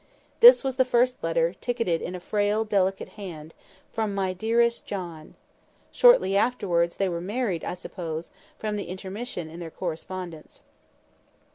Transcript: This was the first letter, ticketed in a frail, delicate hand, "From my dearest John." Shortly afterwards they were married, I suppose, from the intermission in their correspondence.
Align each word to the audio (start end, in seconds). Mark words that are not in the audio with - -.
This 0.39 0.63
was 0.63 0.77
the 0.77 0.83
first 0.83 1.23
letter, 1.23 1.53
ticketed 1.53 2.01
in 2.01 2.15
a 2.15 2.19
frail, 2.19 2.65
delicate 2.65 3.09
hand, 3.09 3.53
"From 3.93 4.15
my 4.15 4.33
dearest 4.33 4.83
John." 4.83 5.35
Shortly 5.91 6.35
afterwards 6.35 6.95
they 6.95 7.07
were 7.07 7.21
married, 7.21 7.63
I 7.63 7.75
suppose, 7.75 8.31
from 8.57 8.77
the 8.77 8.85
intermission 8.87 9.47
in 9.47 9.59
their 9.59 9.69
correspondence. 9.69 10.63